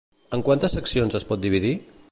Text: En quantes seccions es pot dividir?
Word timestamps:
En 0.37 0.43
quantes 0.47 0.75
seccions 0.77 1.19
es 1.21 1.29
pot 1.33 1.45
dividir? 1.47 1.75